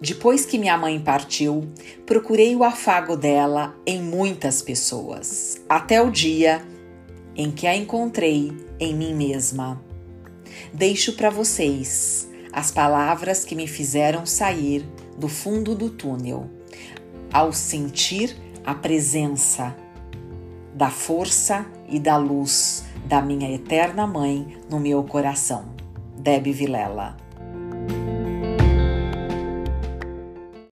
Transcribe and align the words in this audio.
Depois 0.00 0.44
que 0.44 0.58
minha 0.58 0.76
mãe 0.76 1.00
partiu, 1.00 1.68
procurei 2.04 2.54
o 2.54 2.64
afago 2.64 3.16
dela 3.16 3.74
em 3.86 4.02
muitas 4.02 4.60
pessoas, 4.60 5.60
até 5.68 6.02
o 6.02 6.10
dia 6.10 6.62
em 7.36 7.50
que 7.50 7.66
a 7.66 7.74
encontrei 7.76 8.52
em 8.78 8.94
mim 8.94 9.14
mesma. 9.14 9.80
Deixo 10.72 11.14
para 11.14 11.30
vocês 11.30 12.28
as 12.52 12.70
palavras 12.70 13.44
que 13.44 13.54
me 13.54 13.66
fizeram 13.66 14.24
sair 14.26 14.86
do 15.18 15.28
fundo 15.28 15.74
do 15.74 15.90
túnel, 15.90 16.48
ao 17.32 17.52
sentir 17.52 18.36
a 18.64 18.74
presença 18.74 19.76
da 20.74 20.90
força 20.90 21.66
e 21.88 21.98
da 21.98 22.16
luz 22.16 22.84
da 23.06 23.20
minha 23.22 23.52
eterna 23.52 24.06
mãe 24.06 24.58
no 24.68 24.80
meu 24.80 25.02
coração. 25.04 25.66
Deb 26.16 26.52
Vilela. 26.52 27.23